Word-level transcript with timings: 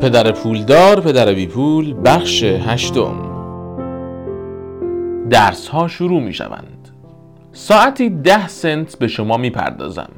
پدر 0.00 0.32
پولدار 0.32 1.00
پدر 1.00 1.34
بی 1.34 1.46
پول 1.46 1.94
بخش 2.04 2.42
هشتم. 2.42 3.30
درس 5.30 5.68
ها 5.68 5.88
شروع 5.88 6.22
می 6.22 6.32
شوند 6.32 6.88
ساعتی 7.52 8.10
ده 8.10 8.48
سنت 8.48 8.98
به 8.98 9.08
شما 9.08 9.36
می 9.36 9.50
پردازم 9.50 10.08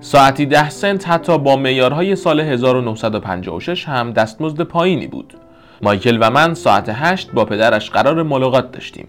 ساعتی 0.00 0.46
ده 0.46 0.70
سنت 0.70 1.08
حتی 1.08 1.38
با 1.38 1.56
میارهای 1.56 2.16
سال 2.16 2.40
1956 2.40 3.88
هم 3.88 4.12
دستمزد 4.12 4.62
پایینی 4.62 5.06
بود. 5.06 5.34
مایکل 5.82 6.18
و 6.20 6.30
من 6.30 6.54
ساعت 6.54 6.88
هشت 6.88 7.32
با 7.32 7.44
پدرش 7.44 7.90
قرار 7.90 8.22
ملاقات 8.22 8.72
داشتیم. 8.72 9.08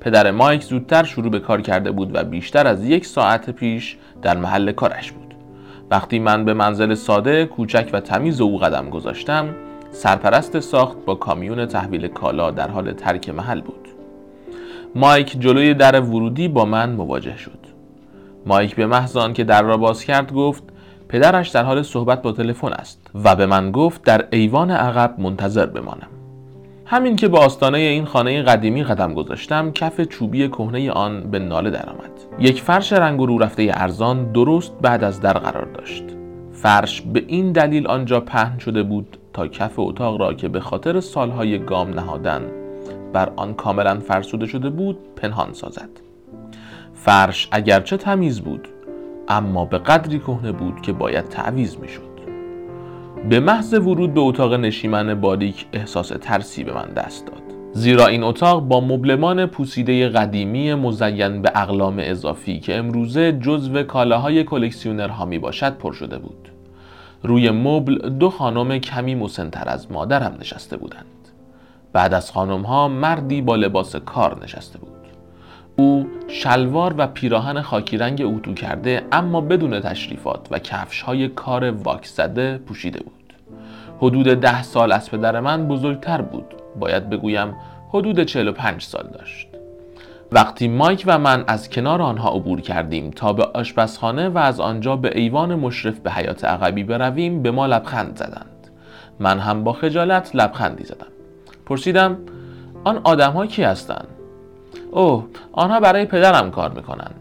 پدر 0.00 0.30
مایک 0.30 0.62
زودتر 0.62 1.04
شروع 1.04 1.30
به 1.30 1.40
کار 1.40 1.60
کرده 1.60 1.90
بود 1.90 2.10
و 2.14 2.24
بیشتر 2.24 2.66
از 2.66 2.84
یک 2.84 3.06
ساعت 3.06 3.50
پیش 3.50 3.96
در 4.22 4.36
محل 4.36 4.72
کارش 4.72 5.12
بود. 5.12 5.27
وقتی 5.90 6.18
من 6.18 6.44
به 6.44 6.54
منزل 6.54 6.94
ساده، 6.94 7.46
کوچک 7.46 7.90
و 7.92 8.00
تمیز 8.00 8.40
او 8.40 8.58
قدم 8.58 8.90
گذاشتم 8.90 9.54
سرپرست 9.90 10.60
ساخت 10.60 10.96
با 11.06 11.14
کامیون 11.14 11.66
تحویل 11.66 12.08
کالا 12.08 12.50
در 12.50 12.70
حال 12.70 12.92
ترک 12.92 13.28
محل 13.28 13.60
بود. 13.60 13.88
مایک 14.94 15.40
جلوی 15.40 15.74
در 15.74 16.00
ورودی 16.00 16.48
با 16.48 16.64
من 16.64 16.92
مواجه 16.92 17.36
شد. 17.36 17.58
مایک 18.46 18.76
به 18.76 18.86
محض 18.86 19.16
که 19.34 19.44
در 19.44 19.62
را 19.62 19.76
باز 19.76 20.04
کرد 20.04 20.32
گفت 20.32 20.62
پدرش 21.08 21.48
در 21.48 21.64
حال 21.64 21.82
صحبت 21.82 22.22
با 22.22 22.32
تلفن 22.32 22.72
است 22.72 23.10
و 23.24 23.36
به 23.36 23.46
من 23.46 23.72
گفت 23.72 24.02
در 24.02 24.28
ایوان 24.30 24.70
عقب 24.70 25.20
منتظر 25.20 25.66
بمانم. 25.66 26.17
همین 26.90 27.16
که 27.16 27.28
به 27.28 27.38
آستانه 27.38 27.78
این 27.78 28.04
خانه 28.04 28.42
قدیمی 28.42 28.84
قدم 28.84 29.14
گذاشتم 29.14 29.72
کف 29.72 30.00
چوبی 30.00 30.48
کهنه 30.48 30.90
آن 30.90 31.20
به 31.20 31.38
ناله 31.38 31.70
درآمد. 31.70 32.10
یک 32.38 32.62
فرش 32.62 32.92
رنگ 32.92 33.20
رو 33.20 33.38
رفته 33.38 33.70
ارزان 33.74 34.32
درست 34.32 34.72
بعد 34.82 35.04
از 35.04 35.20
در 35.20 35.32
قرار 35.32 35.64
داشت. 35.64 36.04
فرش 36.52 37.00
به 37.00 37.24
این 37.26 37.52
دلیل 37.52 37.86
آنجا 37.86 38.20
پهن 38.20 38.58
شده 38.58 38.82
بود 38.82 39.16
تا 39.32 39.48
کف 39.48 39.78
اتاق 39.78 40.20
را 40.20 40.34
که 40.34 40.48
به 40.48 40.60
خاطر 40.60 41.00
سالهای 41.00 41.58
گام 41.58 41.90
نهادن 41.90 42.42
بر 43.12 43.32
آن 43.36 43.54
کاملا 43.54 43.98
فرسوده 44.00 44.46
شده 44.46 44.70
بود 44.70 44.98
پنهان 45.16 45.52
سازد. 45.52 45.90
فرش 46.94 47.48
اگرچه 47.52 47.96
تمیز 47.96 48.40
بود 48.40 48.68
اما 49.28 49.64
به 49.64 49.78
قدری 49.78 50.18
کهنه 50.18 50.52
بود 50.52 50.80
که 50.80 50.92
باید 50.92 51.28
تعویز 51.28 51.76
می‌شد. 51.80 52.07
به 53.24 53.40
محض 53.40 53.74
ورود 53.74 54.14
به 54.14 54.20
اتاق 54.20 54.54
نشیمن 54.54 55.20
باریک 55.20 55.66
احساس 55.72 56.08
ترسی 56.20 56.64
به 56.64 56.74
من 56.74 56.88
دست 56.96 57.26
داد. 57.26 57.42
زیرا 57.72 58.06
این 58.06 58.22
اتاق 58.22 58.62
با 58.62 58.80
مبلمان 58.80 59.46
پوسیده 59.46 60.08
قدیمی 60.08 60.74
مزین 60.74 61.42
به 61.42 61.52
اقلام 61.54 61.96
اضافی 61.98 62.60
که 62.60 62.76
امروزه 62.76 63.32
جزو 63.32 63.82
کالاهای 63.82 64.44
کلکسیونرها 64.44 65.24
می 65.24 65.38
باشد 65.38 65.76
پر 65.76 65.92
شده 65.92 66.18
بود. 66.18 66.48
روی 67.22 67.50
مبل 67.50 68.08
دو 68.08 68.30
خانم 68.30 68.78
کمی 68.78 69.14
مسنتر 69.14 69.68
از 69.68 69.92
مادرم 69.92 70.36
نشسته 70.40 70.76
بودند. 70.76 71.04
بعد 71.92 72.14
از 72.14 72.30
خانم 72.30 72.62
ها 72.62 72.88
مردی 72.88 73.42
با 73.42 73.56
لباس 73.56 73.96
کار 73.96 74.44
نشسته 74.44 74.78
بود. 74.78 74.97
او 75.78 76.06
شلوار 76.28 76.94
و 76.98 77.06
پیراهن 77.06 77.62
خاکی 77.62 77.96
رنگ 77.96 78.22
اتو 78.24 78.54
کرده 78.54 79.02
اما 79.12 79.40
بدون 79.40 79.80
تشریفات 79.80 80.48
و 80.50 80.58
کفش 80.58 81.02
های 81.02 81.28
کار 81.28 81.70
واکس 81.70 82.16
زده 82.16 82.58
پوشیده 82.58 83.00
بود. 83.00 83.34
حدود 83.98 84.26
ده 84.26 84.62
سال 84.62 84.92
از 84.92 85.10
پدر 85.10 85.40
من 85.40 85.68
بزرگتر 85.68 86.20
بود 86.20 86.44
باید 86.80 87.10
بگویم 87.10 87.54
حدود 87.88 88.24
45 88.24 88.82
سال 88.82 89.10
داشت. 89.18 89.48
وقتی 90.32 90.68
مایک 90.68 91.04
و 91.06 91.18
من 91.18 91.44
از 91.46 91.70
کنار 91.70 92.02
آنها 92.02 92.30
عبور 92.30 92.60
کردیم 92.60 93.10
تا 93.10 93.32
به 93.32 93.44
آشپزخانه 93.44 94.28
و 94.28 94.38
از 94.38 94.60
آنجا 94.60 94.96
به 94.96 95.18
ایوان 95.18 95.54
مشرف 95.54 95.98
به 95.98 96.10
حیات 96.10 96.44
عقبی 96.44 96.84
برویم 96.84 97.42
به 97.42 97.50
ما 97.50 97.66
لبخند 97.66 98.16
زدند. 98.16 98.70
من 99.18 99.38
هم 99.38 99.64
با 99.64 99.72
خجالت 99.72 100.30
لبخندی 100.34 100.84
زدم. 100.84 101.06
پرسیدم 101.66 102.18
آن 102.84 103.00
آدم 103.04 103.46
کی 103.46 103.62
هستند؟ 103.62 104.17
اوه 104.90 105.26
آنها 105.52 105.80
برای 105.80 106.04
پدرم 106.04 106.50
کار 106.50 106.70
می‌کنند 106.70 107.14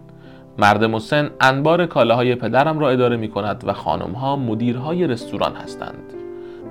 مرد 0.57 0.83
مسن 0.83 1.29
انبار 1.41 1.85
کالاهای 1.85 2.35
پدرم 2.35 2.79
را 2.79 2.89
اداره 2.89 3.17
می 3.17 3.27
کند 3.27 3.63
و 3.67 3.73
خانمها 3.73 4.35
مدیرهای 4.35 5.07
رستوران 5.07 5.55
هستند 5.55 6.13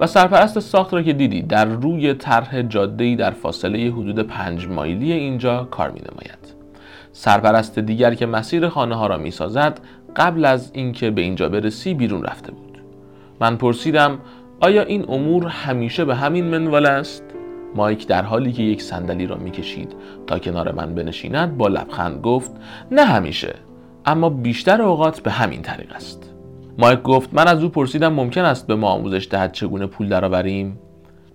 و 0.01 0.07
سرپرست 0.07 0.61
ساخت 0.61 0.95
را 0.95 1.03
که 1.03 1.13
دیدی 1.13 1.43
در 1.43 1.65
روی 1.65 2.15
طرح 2.15 2.63
جاده‌ای 2.63 3.17
در 3.17 3.31
فاصله 3.31 3.91
حدود 3.91 4.19
پنج 4.19 4.69
مایلی 4.69 5.13
اینجا 5.13 5.65
کار 5.65 5.91
می 5.91 6.01
نماید. 6.01 6.55
سرپرست 7.13 7.79
دیگر 7.79 8.15
که 8.15 8.27
مسیر 8.27 8.69
خانه 8.69 8.95
ها 8.95 9.07
را 9.07 9.19
می 9.19 9.31
سازد 9.31 9.81
قبل 10.17 10.45
از 10.45 10.71
اینکه 10.75 11.11
به 11.11 11.23
اینجا 11.23 11.49
برسی 11.49 11.95
بیرون 11.95 12.23
رفته 12.23 12.53
بود. 12.53 12.79
من 13.41 13.57
پرسیدم 13.57 14.19
آیا 14.61 14.83
این 14.83 15.05
امور 15.09 15.47
همیشه 15.47 16.05
به 16.05 16.15
همین 16.15 16.45
منوال 16.45 16.87
است؟ 16.87 17.23
مایک 17.77 18.07
در 18.07 18.23
حالی 18.23 18.53
که 18.53 18.63
یک 18.63 18.83
صندلی 18.83 19.27
را 19.27 19.37
می‌کشید 19.37 19.93
تا 20.27 20.39
کنار 20.39 20.73
من 20.73 20.95
بنشیند 20.95 21.57
با 21.57 21.69
لبخند 21.69 22.21
گفت 22.21 22.51
نه 22.91 23.05
همیشه 23.05 23.55
اما 24.07 24.29
بیشتر 24.29 24.83
اوقات 24.83 25.21
به 25.21 25.31
همین 25.31 25.63
طریق 25.63 25.93
است. 25.95 26.33
مایک 26.79 27.03
گفت 27.03 27.35
من 27.35 27.49
از 27.49 27.63
او 27.63 27.69
پرسیدم 27.69 28.13
ممکن 28.13 28.41
است 28.41 28.67
به 28.67 28.75
ما 28.75 28.89
آموزش 28.89 29.29
دهد 29.31 29.53
چگونه 29.53 29.87
پول 29.87 30.09
درآوریم؟ 30.09 30.79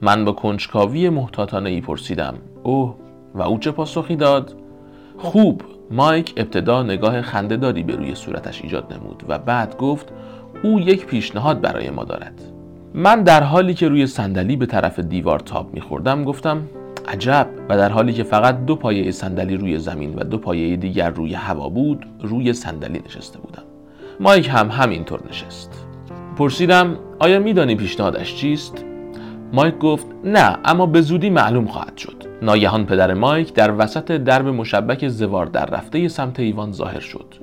من 0.01 0.25
با 0.25 0.31
کنجکاوی 0.31 1.09
محتاطانه 1.09 1.69
ای 1.69 1.81
پرسیدم 1.81 2.33
اوه 2.63 2.95
و 3.35 3.41
او 3.41 3.59
چه 3.59 3.71
پاسخی 3.71 4.15
داد؟ 4.15 4.55
خوب 5.17 5.61
مایک 5.91 6.33
ابتدا 6.37 6.83
نگاه 6.83 7.21
خندهداری 7.21 7.83
به 7.83 7.95
روی 7.95 8.15
صورتش 8.15 8.61
ایجاد 8.61 8.93
نمود 8.93 9.23
و 9.27 9.39
بعد 9.39 9.77
گفت 9.77 10.13
او 10.63 10.79
یک 10.79 11.05
پیشنهاد 11.05 11.61
برای 11.61 11.89
ما 11.89 12.03
دارد. 12.03 12.41
من 12.93 13.23
در 13.23 13.43
حالی 13.43 13.73
که 13.73 13.87
روی 13.87 14.07
صندلی 14.07 14.55
به 14.55 14.65
طرف 14.65 14.99
دیوار 14.99 15.39
تاب 15.39 15.73
میخوردم 15.73 16.23
گفتم 16.23 16.61
عجب. 17.07 17.47
و 17.69 17.77
در 17.77 17.89
حالی 17.89 18.13
که 18.13 18.23
فقط 18.23 18.65
دو 18.65 18.75
پایه 18.75 19.11
صندلی 19.11 19.57
روی 19.57 19.77
زمین 19.79 20.15
و 20.15 20.23
دو 20.23 20.37
پایه 20.37 20.75
دیگر 20.77 21.09
روی 21.09 21.33
هوا 21.33 21.69
بود 21.69 22.05
روی 22.21 22.53
صندلی 22.53 23.01
نشسته 23.05 23.39
بودم. 23.39 23.63
مایک 24.19 24.49
هم 24.51 24.69
همینطور 24.71 25.19
نشست. 25.29 25.85
پرسیدم 26.37 26.97
آیا 27.19 27.39
میدانی 27.39 27.75
پیشنهادش 27.75 28.35
چیست؟ 28.35 28.85
مایک 29.53 29.77
گفت 29.77 30.05
نه 30.23 30.57
اما 30.65 30.85
به 30.85 31.01
زودی 31.01 31.29
معلوم 31.29 31.65
خواهد 31.65 31.97
شد. 31.97 32.23
ناگهان 32.41 32.85
پدر 32.85 33.13
مایک 33.13 33.53
در 33.53 33.73
وسط 33.77 34.11
درب 34.11 34.47
مشبک 34.47 35.07
زوار 35.07 35.45
در 35.45 35.65
رفته 35.65 36.07
سمت 36.07 36.39
ایوان 36.39 36.71
ظاهر 36.71 36.99
شد. 36.99 37.40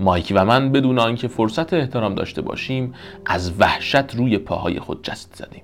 مایک 0.00 0.32
و 0.36 0.44
من 0.44 0.72
بدون 0.72 0.98
آنکه 0.98 1.28
فرصت 1.28 1.74
احترام 1.74 2.14
داشته 2.14 2.42
باشیم 2.42 2.94
از 3.26 3.60
وحشت 3.60 4.14
روی 4.14 4.38
پاهای 4.38 4.80
خود 4.80 5.04
جست 5.04 5.34
زدیم. 5.34 5.62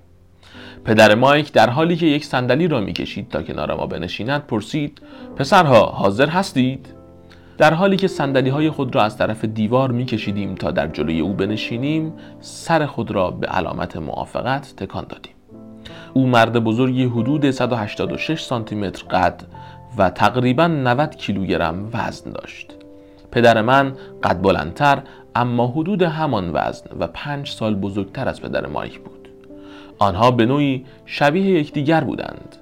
پدر 0.85 1.15
مایک 1.15 1.53
در 1.53 1.71
حالی 1.71 1.97
که 1.97 2.07
یک 2.07 2.25
صندلی 2.25 2.69
را 2.69 2.81
می‌کشید 2.81 3.29
تا 3.29 3.43
کنار 3.43 3.75
ما 3.75 3.87
بنشیند 3.87 4.47
پرسید 4.47 5.03
پسرها 5.37 5.87
حاضر 5.87 6.29
هستید؟ 6.29 6.87
در 7.59 7.75
حالی 7.75 7.97
که 7.97 8.09
صندلی 8.09 8.51
های 8.51 8.71
خود 8.71 8.95
را 8.95 9.03
از 9.03 9.19
طرف 9.19 9.45
دیوار 9.45 9.93
میکشیدیم 9.93 10.55
تا 10.55 10.71
در 10.71 10.87
جلوی 10.87 11.21
او 11.21 11.33
بنشینیم 11.33 12.13
سر 12.41 12.87
خود 12.87 13.11
را 13.11 13.31
به 13.31 13.47
علامت 13.47 13.97
موافقت 13.97 14.75
تکان 14.77 15.07
دادیم. 15.09 15.33
او 16.15 16.27
مرد 16.27 16.65
بزرگی 16.65 17.05
حدود 17.05 17.51
186 17.51 18.43
سانتی 18.43 18.75
متر 18.75 19.05
قد 19.05 19.43
و 19.99 20.11
تقریبا 20.11 20.67
90 20.67 21.17
کیلوگرم 21.17 21.91
وزن 21.93 22.31
داشت. 22.33 22.76
پدر 23.37 23.63
من 23.63 23.93
قد 24.23 24.43
بلندتر 24.43 25.03
اما 25.35 25.67
حدود 25.67 26.03
همان 26.03 26.51
وزن 26.55 26.87
و 27.01 27.07
پنج 27.07 27.51
سال 27.51 27.75
بزرگتر 27.75 28.29
از 28.29 28.43
پدر 28.43 28.67
مایک 28.67 28.99
بود. 28.99 29.29
آنها 29.99 30.31
به 30.31 30.47
نوعی 30.47 30.85
شبیه 31.07 31.61
یکدیگر 31.61 32.05
بودند. 32.05 32.57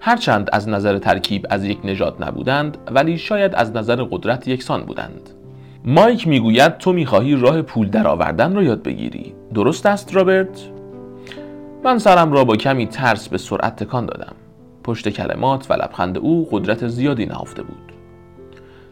هرچند 0.00 0.50
از 0.52 0.68
نظر 0.68 0.98
ترکیب 0.98 1.46
از 1.50 1.64
یک 1.64 1.78
نژاد 1.84 2.24
نبودند 2.24 2.78
ولی 2.90 3.18
شاید 3.18 3.54
از 3.54 3.76
نظر 3.76 4.02
قدرت 4.10 4.48
یکسان 4.48 4.82
بودند. 4.82 5.30
مایک 5.84 6.28
می‌گوید 6.28 6.78
تو 6.78 6.92
می‌خواهی 6.92 7.36
راه 7.36 7.62
پول 7.62 7.88
درآوردن 7.88 8.54
را 8.54 8.62
یاد 8.62 8.82
بگیری. 8.82 9.34
درست 9.54 9.86
است 9.86 10.14
رابرت؟ 10.14 10.68
من 11.84 11.98
سرم 11.98 12.32
را 12.32 12.44
با 12.44 12.56
کمی 12.56 12.86
ترس 12.86 13.28
به 13.28 13.38
سرعت 13.38 13.76
تکان 13.76 14.06
دادم. 14.06 14.34
پشت 14.84 15.08
کلمات 15.08 15.70
و 15.70 15.74
لبخند 15.74 16.18
او 16.18 16.48
قدرت 16.50 16.88
زیادی 16.88 17.26
نهفته 17.26 17.62
بود. 17.62 17.92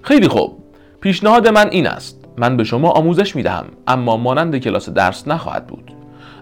خیلی 0.03 0.29
خوب. 0.29 0.68
پیشنهاد 1.01 1.49
من 1.49 1.69
این 1.71 1.87
است. 1.87 2.25
من 2.37 2.57
به 2.57 2.65
شما 2.65 2.91
آموزش 2.91 3.37
می 3.37 3.43
دهم 3.43 3.65
اما 3.87 4.17
مانند 4.17 4.59
کلاس 4.59 4.89
درس 4.89 5.29
نخواهد 5.29 5.67
بود. 5.67 5.93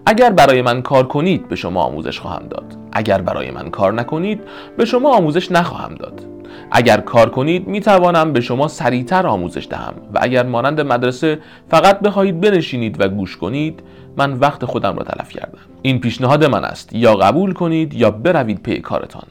اگر 0.07 0.31
برای 0.31 0.63
من 0.63 0.83
کار 0.83 1.07
کنید 1.07 1.49
به 1.49 1.57
شما 1.57 1.83
آموزش 1.83 2.21
خواهم 2.21 2.47
داد. 2.51 2.77
اگر 2.93 3.21
برای 3.21 3.51
من 3.51 3.71
کار 3.71 3.93
نکنید 3.93 4.41
به 4.77 4.85
شما 4.85 5.17
آموزش 5.17 5.53
نخواهم 5.53 5.95
داد. 5.95 6.27
اگر 6.71 7.01
کار 7.01 7.31
کنید 7.31 7.69
می 7.69 7.81
توانم 7.81 8.33
به 8.33 8.41
شما 8.41 8.69
سریعتر 8.69 9.27
آموزش 9.27 9.67
دهم 9.71 9.95
و 10.15 10.19
اگر 10.23 10.47
مانند 10.47 10.81
مدرسه 10.81 11.39
فقط 11.71 12.01
بخواهید 12.01 12.41
بنشینید 12.41 13.01
و 13.01 13.09
گوش 13.09 13.37
کنید 13.37 13.83
من 14.17 14.33
وقت 14.33 14.65
خودم 14.65 14.97
را 14.97 15.05
تلف 15.05 15.29
کردم. 15.29 15.59
این 15.83 16.01
پیشنهاد 16.01 16.45
من 16.45 16.65
است. 16.65 16.93
یا 16.93 17.15
قبول 17.15 17.53
کنید 17.53 17.95
یا 17.95 18.11
بروید 18.11 18.63
پی 18.63 18.79
کارتان. 18.81 19.27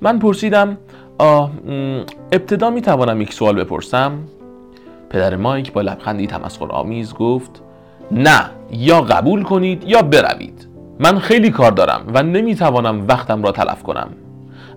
من 0.00 0.18
پرسیدم 0.18 0.78
آه 1.18 1.50
ابتدا 2.32 2.70
می 2.70 2.82
توانم 2.82 3.20
یک 3.20 3.32
سوال 3.32 3.56
بپرسم؟ 3.64 4.18
پدر 5.10 5.36
مایک 5.36 5.72
با 5.72 5.80
لبخندی 5.80 6.26
تمسخر 6.26 6.72
آمیز 6.72 7.14
گفت 7.14 7.62
نه 8.10 8.50
یا 8.70 9.00
قبول 9.00 9.42
کنید 9.42 9.84
یا 9.86 10.02
بروید. 10.02 10.68
من 11.00 11.18
خیلی 11.18 11.50
کار 11.50 11.72
دارم 11.72 12.02
و 12.14 12.22
نمی‌توانم 12.22 13.06
وقتم 13.08 13.42
را 13.42 13.52
تلف 13.52 13.82
کنم. 13.82 14.08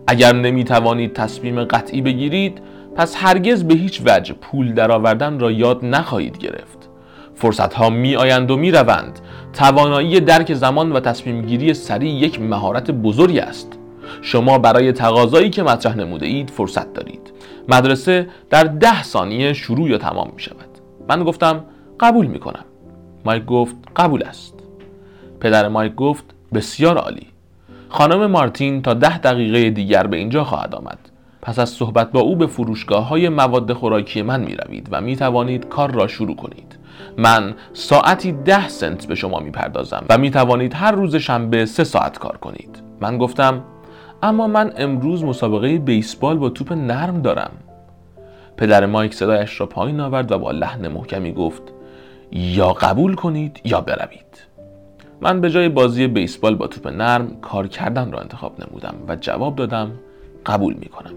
اگر 0.08 0.34
نمی‌توانید 0.34 1.14
تصمیم 1.14 1.64
قطعی 1.64 2.02
بگیرید 2.02 2.62
پس 2.96 3.16
هرگز 3.18 3.64
به 3.64 3.74
هیچ 3.74 4.02
وجه 4.06 4.34
پول 4.34 4.74
درآوردن 4.74 5.40
را 5.40 5.52
یاد 5.52 5.86
نخواهید 5.86 6.38
گرفت. 6.38 6.90
فرصت 7.36 7.74
ها 7.74 7.90
می 7.90 8.16
آیند 8.16 8.52
و 8.52 8.58
می 8.58 8.72
روند 8.72 9.20
توانایی 9.54 10.20
درک 10.20 10.54
زمان 10.54 10.92
و 10.92 11.00
تصمیم 11.00 11.42
گیری 11.42 11.74
سریع 11.74 12.12
یک 12.12 12.42
مهارت 12.42 12.92
بزرگی 12.92 13.40
است. 13.40 13.77
شما 14.22 14.58
برای 14.58 14.92
تقاضایی 14.92 15.50
که 15.50 15.64
مطرح 15.64 15.96
نموده 15.96 16.26
اید 16.26 16.50
فرصت 16.50 16.94
دارید. 16.94 17.32
مدرسه 17.70 18.28
در 18.50 18.64
ده 18.64 19.04
ثانیه 19.04 19.54
شروع 19.54 19.90
یا 19.90 19.98
تمام 19.98 20.32
می 20.36 20.42
شود. 20.42 20.70
من 21.10 21.24
گفتم 21.24 21.64
قبول 22.00 22.26
می 22.26 22.40
کنم. 22.40 22.66
مایک 23.26 23.46
گفت 23.46 23.76
قبول 23.96 24.24
است. 24.24 24.54
پدر 25.40 25.68
مایک 25.68 25.96
گفت 25.96 26.26
بسیار 26.54 26.98
عالی. 26.98 27.28
خانم 27.90 28.26
مارتین 28.26 28.82
تا 28.82 28.94
ده 28.94 29.18
دقیقه 29.18 29.70
دیگر 29.70 30.08
به 30.08 30.18
اینجا 30.18 30.44
خواهد 30.44 30.76
آمد. 30.76 31.00
پس 31.42 31.60
از 31.60 31.70
صحبت 31.70 32.12
با 32.12 32.20
او 32.20 32.36
به 32.36 32.48
فروشگاه 32.48 33.08
های 33.08 33.30
مواد 33.30 33.74
خوراکی 33.74 34.22
من 34.22 34.42
می 34.42 34.56
روید 34.56 34.88
و 34.92 35.02
می 35.02 35.16
توانید 35.16 35.68
کار 35.68 35.92
را 35.92 36.08
شروع 36.08 36.36
کنید. 36.36 36.80
من 37.18 37.54
ساعتی 37.74 38.32
ده 38.32 38.68
سنت 38.68 39.06
به 39.08 39.16
شما 39.16 39.40
می 39.40 39.52
پردازم 39.52 40.06
و 40.10 40.18
می 40.18 40.32
توانید 40.32 40.74
هر 40.74 40.92
روز 40.92 41.16
شنبه 41.16 41.66
سه 41.66 41.84
ساعت 41.84 42.20
کار 42.20 42.38
کنید. 42.38 42.84
من 43.02 43.18
گفتم 43.18 43.64
اما 44.24 44.48
من 44.48 44.74
امروز 44.78 45.24
مسابقه 45.24 45.78
بیسبال 45.78 46.38
با 46.38 46.50
توپ 46.50 46.74
نرم 46.74 47.22
دارم. 47.22 47.52
پدر 48.58 48.86
مایک 48.86 49.14
صدایش 49.14 49.60
را 49.60 49.66
پایین 49.66 50.00
آورد 50.00 50.32
و 50.32 50.40
با 50.40 50.52
لحن 50.52 50.88
محکمی 50.88 51.34
گفت 51.34 51.62
یا 52.32 52.74
قبول 52.74 53.16
کنید 53.16 53.62
یا 53.64 53.82
بروید. 53.82 54.48
من 55.22 55.42
به 55.42 55.50
جای 55.50 55.70
بازی 55.70 56.08
بیسبال 56.08 56.56
با 56.56 56.68
توپ 56.68 56.88
نرم 56.88 57.38
کار 57.42 57.68
کردن 57.68 58.12
را 58.12 58.20
انتخاب 58.20 58.56
نمودم 58.64 58.96
و 59.08 59.16
جواب 59.16 59.56
دادم 59.56 59.92
قبول 60.46 60.74
می 60.74 60.86
کنم. 60.86 61.14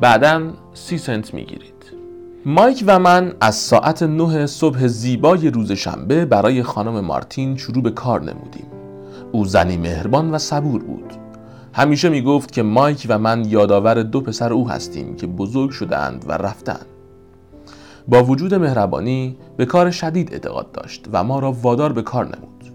بعدا 0.00 0.42
سی 0.74 0.98
سنت 0.98 1.34
می 1.34 1.44
گیرید. 1.44 1.92
مایک 2.44 2.84
و 2.86 2.98
من 2.98 3.32
از 3.40 3.54
ساعت 3.54 4.02
نه 4.02 4.46
صبح 4.46 4.86
زیبای 4.86 5.50
روز 5.50 5.72
شنبه 5.72 6.24
برای 6.24 6.62
خانم 6.62 7.00
مارتین 7.00 7.56
شروع 7.56 7.82
به 7.82 7.90
کار 7.90 8.20
نمودیم. 8.20 8.66
او 9.32 9.44
زنی 9.44 9.76
مهربان 9.76 10.30
و 10.30 10.38
صبور 10.38 10.82
بود. 10.82 11.19
همیشه 11.72 12.08
می 12.08 12.22
گفت 12.22 12.52
که 12.52 12.62
مایک 12.62 13.06
و 13.08 13.18
من 13.18 13.44
یادآور 13.44 14.02
دو 14.02 14.20
پسر 14.20 14.52
او 14.52 14.68
هستیم 14.68 15.16
که 15.16 15.26
بزرگ 15.26 15.70
شدهاند 15.70 16.24
و 16.28 16.32
رفتند 16.32 16.86
با 18.08 18.24
وجود 18.24 18.54
مهربانی 18.54 19.36
به 19.56 19.66
کار 19.66 19.90
شدید 19.90 20.32
اعتقاد 20.32 20.72
داشت 20.72 21.06
و 21.12 21.24
ما 21.24 21.38
را 21.38 21.52
وادار 21.52 21.92
به 21.92 22.02
کار 22.02 22.24
نمود. 22.24 22.72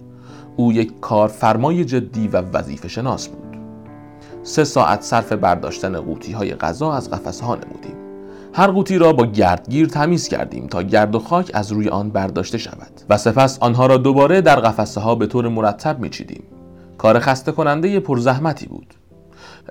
او 0.57 0.73
یک 0.73 0.99
کارفرمای 0.99 1.85
جدی 1.85 2.27
و 2.27 2.41
وظیفه 2.41 2.87
شناس 2.87 3.27
بود. 3.27 3.57
سه 4.43 4.63
ساعت 4.63 5.01
صرف 5.01 5.31
برداشتن 5.31 5.99
قوطی 6.01 6.31
های 6.31 6.55
غذا 6.55 6.93
از 6.93 7.09
قفسه 7.09 7.45
ها 7.45 7.55
نمودیم. 7.55 7.95
هر 8.53 8.67
قوطی 8.67 8.97
را 8.97 9.13
با 9.13 9.25
گردگیر 9.25 9.87
تمیز 9.87 10.27
کردیم 10.27 10.67
تا 10.67 10.83
گرد 10.83 11.15
و 11.15 11.19
خاک 11.19 11.51
از 11.53 11.71
روی 11.71 11.89
آن 11.89 12.09
برداشته 12.09 12.57
شود 12.57 13.01
و 13.09 13.17
سپس 13.17 13.59
آنها 13.59 13.85
را 13.85 13.97
دوباره 13.97 14.41
در 14.41 14.59
قفسه 14.59 15.01
ها 15.01 15.15
به 15.15 15.27
طور 15.27 15.47
مرتب 15.47 15.99
میچیدیم. 15.99 16.43
کار 16.97 17.19
خسته 17.19 17.51
کننده 17.51 17.99
پرزحمتی 17.99 18.65
بود. 18.65 18.93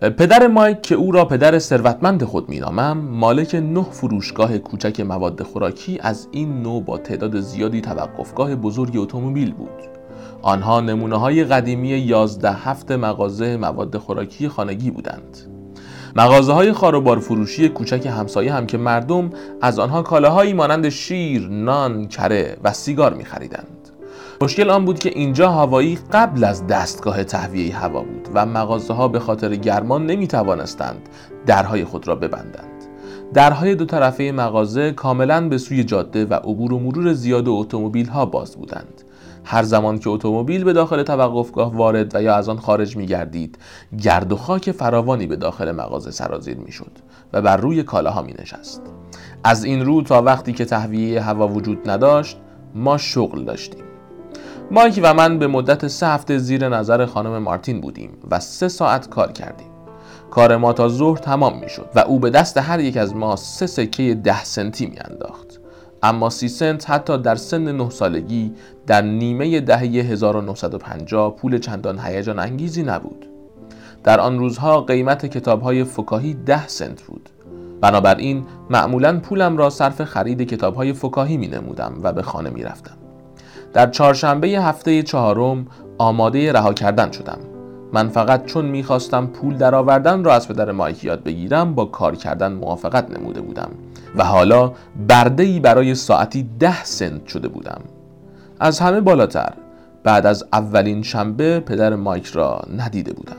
پدر 0.01 0.47
مایک 0.47 0.83
که 0.83 0.95
او 0.95 1.13
را 1.13 1.25
پدر 1.25 1.59
ثروتمند 1.59 2.25
خود 2.25 2.51
مینامم 2.51 2.99
مالک 2.99 3.55
نه 3.55 3.83
فروشگاه 3.83 4.59
کوچک 4.59 5.01
مواد 5.01 5.43
خوراکی 5.43 5.99
از 6.03 6.29
این 6.31 6.63
نوع 6.63 6.83
با 6.83 6.99
تعداد 6.99 7.41
زیادی 7.41 7.81
توقفگاه 7.81 8.55
بزرگ 8.55 8.97
اتومبیل 8.97 9.53
بود. 9.53 9.95
آنها 10.43 10.81
نمونه 10.81 11.17
های 11.17 11.45
قدیمی 11.45 11.89
11 11.89 12.53
هفت 12.53 12.93
مغازه 12.93 13.57
مواد 13.57 13.99
خوراکی 13.99 14.49
خانگی 14.49 14.91
بودند. 14.91 15.39
مغازه 16.17 16.53
های 16.53 16.73
خاروبار 16.73 17.19
فروشی 17.19 17.69
کوچک 17.69 18.07
همسایه 18.07 18.55
هم 18.55 18.67
که 18.67 18.79
مردم 18.79 19.31
از 19.61 19.79
آنها 19.79 20.03
کالاهایی 20.03 20.53
مانند 20.53 20.89
شیر، 20.89 21.49
نان، 21.49 22.09
کره 22.09 22.57
و 22.65 22.73
سیگار 22.73 23.15
می 23.15 23.25
خریدند. 23.25 23.74
مشکل 24.41 24.71
آن 24.71 24.85
بود 24.85 24.99
که 24.99 25.09
اینجا 25.09 25.51
هوایی 25.51 25.99
قبل 26.13 26.45
از 26.45 26.67
دستگاه 26.67 27.25
تهویه 27.25 27.77
هوا 27.77 28.03
بود 28.03 28.29
و 28.35 28.47
مغازه 28.47 28.95
ها 28.95 29.09
به 29.09 29.21
خاطر 29.21 29.57
گرمان 29.57 30.07
نمی 30.07 30.27
توانستند 30.27 31.09
درهای 31.47 31.85
خود 31.85 32.09
را 32.09 32.15
ببندند. 32.15 32.71
درهای 33.35 33.75
دو 33.75 33.85
طرفه 33.85 34.33
مغازه 34.37 34.93
کاملا 34.93 35.49
به 35.49 35.59
سوی 35.59 35.85
جاده 35.85 36.25
و 36.25 36.35
عبور 36.35 36.73
و 36.73 36.79
مرور 36.79 37.13
زیاد 37.13 37.49
اتومبیل 37.49 38.09
ها 38.09 38.27
باز 38.27 38.57
بودند. 38.57 39.03
هر 39.45 39.63
زمان 39.63 39.99
که 39.99 40.11
اتومبیل 40.11 40.65
به 40.65 40.73
داخل 40.73 41.03
توقفگاه 41.03 41.77
وارد 41.77 42.15
و 42.15 42.23
یا 42.23 42.35
از 42.35 42.49
آن 42.49 42.59
خارج 42.59 42.97
می 42.97 43.07
گردید 43.07 43.59
گرد 44.03 44.33
و 44.33 44.37
خاک 44.37 44.71
فراوانی 44.71 45.27
به 45.27 45.37
داخل 45.37 45.73
مغازه 45.73 46.11
سرازیر 46.11 46.57
می 46.57 46.73
شد 46.73 46.91
و 47.33 47.43
بر 47.43 47.57
روی 47.57 47.83
کالاها 47.83 48.23
می 48.23 48.35
نشست 48.39 48.83
از 49.45 49.65
این 49.65 49.85
رو 49.85 50.03
تا 50.03 50.23
وقتی 50.23 50.53
که 50.53 50.65
تهویه 50.65 51.21
هوا 51.21 51.49
وجود 51.49 51.91
نداشت 51.91 52.37
ما 52.75 52.99
شغل 52.99 53.45
داشتیم 53.45 53.85
مایک 54.71 55.01
و 55.03 55.15
من 55.15 55.39
به 55.39 55.47
مدت 55.47 55.87
سه 55.87 56.07
هفته 56.07 56.39
زیر 56.39 56.69
نظر 56.69 57.07
خانم 57.07 57.39
مارتین 57.39 57.81
بودیم 57.81 58.11
و 58.31 58.41
سه 58.41 58.69
ساعت 58.69 59.09
کار 59.09 59.33
کردیم. 59.33 59.67
کار 60.31 60.57
ما 60.57 60.73
تا 60.73 60.89
ظهر 60.89 61.17
تمام 61.17 61.59
می 61.59 61.69
شد 61.69 61.89
و 61.95 61.99
او 61.99 62.19
به 62.19 62.31
دست 62.31 62.59
هر 62.59 62.81
یک 62.81 62.97
از 62.97 63.17
ما 63.17 63.37
سه 63.37 63.67
سکه 63.67 64.15
ده 64.15 64.45
سنتی 64.45 64.87
می 64.87 64.97
انداخت 65.11 65.61
اما 66.03 66.31
سی 66.31 66.49
سنت 66.49 66.91
حتی 66.91 67.19
در 67.19 67.35
سن 67.35 67.77
نه 67.77 67.91
سالگی 67.91 68.53
در 68.87 69.03
نیمه 69.03 69.61
دهه 69.61 69.81
1950 69.81 71.37
پول 71.37 71.59
چندان 71.59 71.99
هیجان 71.99 72.39
انگیزی 72.39 72.83
نبود. 72.83 73.27
در 74.05 74.21
آن 74.21 74.39
روزها 74.39 74.81
قیمت 74.81 75.27
کتاب 75.27 75.63
های 75.63 75.85
فکاهی 75.85 76.35
ده 76.35 76.69
سنت 76.69 77.03
بود. 77.03 77.31
بنابراین 77.81 78.47
معمولا 78.71 79.21
پولم 79.21 79.57
را 79.57 79.71
صرف 79.71 80.05
خرید 80.05 80.43
کتاب 80.43 80.75
های 80.75 80.93
فکاهی 80.93 81.37
می 81.37 81.49
نمودم 81.49 81.95
و 82.03 82.13
به 82.13 82.23
خانه 82.23 82.51
می 82.51 82.63
رفتم. 82.63 83.04
در 83.75 83.91
چهارشنبه 83.91 84.49
هفته 84.49 85.03
چهارم 85.03 85.67
آماده 85.99 86.53
رها 86.53 86.73
کردن 86.73 87.11
شدم. 87.11 87.39
من 87.93 88.09
فقط 88.09 88.45
چون 88.45 88.65
می‌خواستم 88.65 89.27
پول 89.27 89.57
درآوردن 89.57 90.25
را 90.25 90.35
از 90.35 90.49
پدر 90.49 90.73
مایک 90.73 91.05
یاد 91.05 91.23
بگیرم 91.23 91.75
با 91.75 91.85
کار 91.85 92.17
کردن 92.17 92.53
موافقت 92.53 93.19
نموده 93.19 93.41
بودم 93.41 93.71
و 94.17 94.25
حالا 94.25 94.73
برده 95.09 95.61
برای 95.61 95.95
ساعتی 95.95 96.49
ده 96.59 96.85
سنت 96.85 97.27
شده 97.27 97.49
بودم. 97.49 97.81
از 98.61 98.81
همه 98.81 99.01
بالاتر 99.01 99.53
بعد 100.05 100.27
از 100.27 100.45
اولین 100.53 101.03
شنبه 101.03 101.61
پدر 101.61 101.95
مایک 101.95 102.27
را 102.27 102.63
ندیده 102.77 103.13
بودم. 103.13 103.37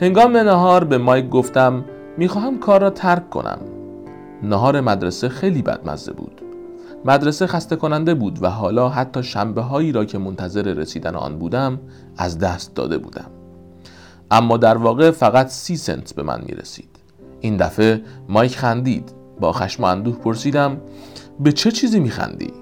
هنگام 0.00 0.36
نهار 0.36 0.84
به 0.84 0.98
مایک 0.98 1.28
گفتم 1.28 1.84
می‌خواهم 2.16 2.58
کار 2.58 2.80
را 2.80 2.90
ترک 2.90 3.30
کنم. 3.30 3.58
نهار 4.42 4.80
مدرسه 4.80 5.28
خیلی 5.28 5.62
بدمزه 5.62 6.12
بود. 6.12 6.42
مدرسه 7.04 7.46
خسته 7.46 7.76
کننده 7.76 8.14
بود 8.14 8.42
و 8.42 8.50
حالا 8.50 8.88
حتی 8.88 9.22
شنبه 9.22 9.62
هایی 9.62 9.92
را 9.92 10.04
که 10.04 10.18
منتظر 10.18 10.62
رسیدن 10.62 11.14
آن 11.14 11.38
بودم 11.38 11.78
از 12.16 12.38
دست 12.38 12.74
داده 12.74 12.98
بودم 12.98 13.30
اما 14.30 14.56
در 14.56 14.76
واقع 14.76 15.10
فقط 15.10 15.48
سی 15.48 15.76
سنت 15.76 16.14
به 16.14 16.22
من 16.22 16.40
می 16.46 16.54
رسید 16.54 16.98
این 17.40 17.56
دفعه 17.56 18.02
مایک 18.28 18.56
خندید 18.56 19.12
با 19.40 19.52
خشم 19.52 19.82
و 19.82 19.86
اندوه 19.86 20.16
پرسیدم 20.16 20.80
به 21.40 21.52
چه 21.52 21.70
چیزی 21.70 22.00
می 22.00 22.10
خندی؟ 22.10 22.52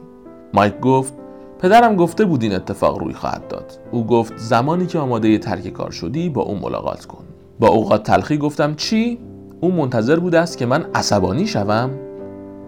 مایک 0.55 0.81
گفت 0.81 1.15
پدرم 1.59 1.97
گفته 1.97 2.25
بود 2.25 2.43
این 2.43 2.55
اتفاق 2.55 2.99
روی 2.99 3.15
خواهد 3.15 3.49
داد 3.49 3.73
او 3.91 4.07
گفت 4.07 4.37
زمانی 4.37 4.87
که 4.87 4.99
آماده 4.99 5.39
ترک 5.39 5.69
کار 5.69 5.91
شدی 5.91 6.29
با 6.29 6.43
او 6.43 6.59
ملاقات 6.59 7.05
کن 7.05 7.25
با 7.61 7.69
اوقات 7.69 8.03
تلخی 8.03 8.39
گفتم 8.39 8.75
چی؟ 8.75 9.19
او 9.61 9.73
منتظر 9.73 10.19
بوده 10.19 10.41
است 10.41 10.59
که 10.59 10.67
من 10.67 10.87
عصبانی 10.95 11.47
شوم؟ 11.47 11.91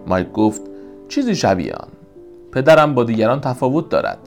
مایک 0.07 0.31
گفت 0.31 0.61
چیزی 1.09 1.35
شبیه 1.35 1.73
آن. 1.73 1.89
پدرم 2.51 2.95
با 2.95 3.03
دیگران 3.03 3.41
تفاوت 3.41 3.89
دارد. 3.89 4.19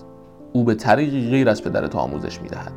او 0.53 0.65
به 0.65 0.75
طریقی 0.75 1.31
غیر 1.31 1.49
از 1.49 1.63
پدر 1.63 1.87
تو 1.87 1.99
آموزش 1.99 2.41
می 2.41 2.49
دهد 2.49 2.73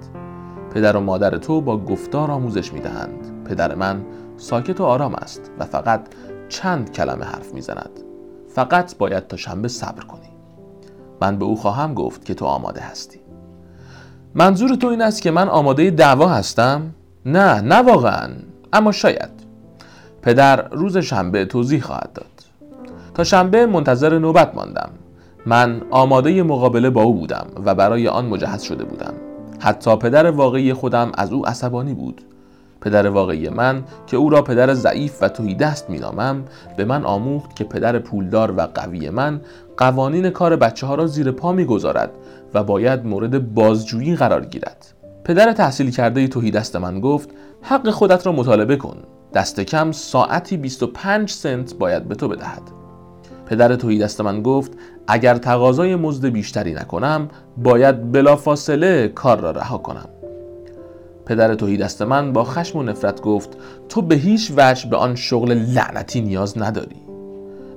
پدر 0.74 0.98
و 0.98 1.00
مادر 1.00 1.38
تو 1.38 1.62
با 1.62 1.78
گفتار 1.78 2.32
آموزش 2.32 2.74
می 2.74 2.80
دهند 2.80 3.46
پدر 3.46 3.76
من 3.76 4.06
ساکت 4.38 4.82
و 4.82 4.84
آرام 4.84 5.16
است 5.16 5.52
و 5.60 5.66
فقط 5.66 6.02
چند 6.50 6.92
کلمه 6.92 7.26
حرف 7.26 7.54
می 7.54 7.62
زند 7.62 8.00
فقط 8.50 8.98
باید 8.98 9.28
تا 9.28 9.38
شنبه 9.38 9.68
صبر 9.68 10.04
کنی. 10.04 10.30
من 11.22 11.38
به 11.38 11.46
او 11.46 11.56
خواهم 11.56 11.94
گفت 11.94 12.26
که 12.26 12.34
تو 12.34 12.46
آماده 12.46 12.82
هستی. 12.82 13.20
منظور 14.36 14.76
تو 14.76 14.88
این 14.88 15.02
است 15.02 15.22
که 15.22 15.32
من 15.32 15.50
آماده 15.50 15.92
دعوا 15.92 16.28
هستم؟ 16.28 16.82
نه 17.26 17.62
نه 17.62 17.76
واقعا. 17.76 18.30
اما 18.74 18.92
شاید. 18.92 19.32
پدر 20.22 20.70
روز 20.70 20.98
شنبه 20.98 21.46
توضیح 21.46 21.82
خواهد 21.82 22.10
داد. 22.14 22.26
تا 23.16 23.24
شنبه 23.24 23.66
منتظر 23.66 24.20
نوبت 24.20 24.56
ماندم. 24.56 24.90
من 25.46 25.82
آماده 25.92 26.44
مقابله 26.44 26.90
با 26.90 27.04
او 27.04 27.14
بودم 27.14 27.48
و 27.66 27.76
برای 27.76 28.08
آن 28.08 28.26
مجهز 28.26 28.62
شده 28.62 28.84
بودم. 28.84 29.14
حتی 29.60 29.96
پدر 29.96 30.32
واقعی 30.32 30.74
خودم 30.74 31.12
از 31.18 31.34
او 31.34 31.48
عصبانی 31.48 31.94
بود. 31.94 32.22
پدر 32.82 33.08
واقعی 33.08 33.50
من 33.50 33.84
که 34.08 34.18
او 34.18 34.30
را 34.30 34.42
پدر 34.42 34.74
ضعیف 34.74 35.24
و 35.24 35.30
توهی 35.30 35.56
دست 35.56 35.90
مینامم 35.90 36.44
به 36.78 36.86
من 36.86 37.06
آموخت 37.06 37.56
که 37.56 37.64
پدر 37.64 38.00
پولدار 38.00 38.54
و 38.58 38.62
قوی 38.62 39.10
من 39.10 39.42
قوانین 39.78 40.30
کار 40.30 40.56
بچه 40.56 40.88
ها 40.88 40.96
را 40.96 41.08
زیر 41.08 41.32
پا 41.32 41.52
می‌گذارد 41.52 42.12
و 42.54 42.64
باید 42.64 43.06
مورد 43.06 43.54
بازجویی 43.54 44.16
قرار 44.16 44.46
گیرد. 44.46 44.94
پدر 45.24 45.54
تحصیل 45.54 45.92
کرده 45.92 46.28
توهی 46.28 46.52
دست 46.52 46.76
من 46.76 47.00
گفت 47.00 47.30
حق 47.62 47.90
خودت 47.90 48.26
را 48.26 48.32
مطالبه 48.32 48.76
کن. 48.76 48.98
دست 49.34 49.60
کم 49.60 49.92
ساعتی 49.92 50.58
25 50.58 51.30
سنت 51.30 51.74
باید 51.74 52.08
به 52.08 52.16
تو 52.16 52.28
بدهد. 52.28 52.85
پدر 53.46 53.76
توهی 53.76 54.00
دست 54.00 54.22
من 54.22 54.42
گفت 54.42 54.72
اگر 55.08 55.38
تقاضای 55.38 55.96
مزد 55.96 56.26
بیشتری 56.26 56.74
نکنم 56.74 57.28
باید 57.58 58.12
بلافاصله 58.12 59.08
کار 59.08 59.40
را 59.40 59.52
رها 59.52 59.78
کنم. 59.78 60.10
پدر 61.26 61.56
توهی 61.56 61.78
دست 61.78 62.02
من 62.02 62.34
با 62.34 62.44
خشم 62.44 62.80
و 62.80 62.84
نفرت 62.84 63.22
گفت 63.22 63.58
تو 63.90 64.02
به 64.02 64.16
هیچ 64.16 64.52
وجه 64.58 64.90
به 64.90 64.98
آن 64.98 65.16
شغل 65.16 65.54
لعنتی 65.54 66.22
نیاز 66.22 66.58
نداری. 66.58 66.96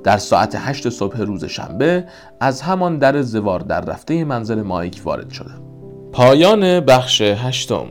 در 0.05 0.19
ساعت 0.19 0.57
هشت 0.59 0.89
صبح 0.89 1.21
روز 1.21 1.45
شنبه 1.45 2.05
از 2.41 2.63
همان 2.63 2.99
در 2.99 3.23
زوار 3.23 3.61
در 3.61 3.81
رفته 3.81 4.25
منزل 4.25 4.63
مایک 4.63 5.01
وارد 5.05 5.31
شدم. 5.31 5.63
پایان 6.13 6.81
بخش 6.81 7.21
هشتم. 7.21 7.87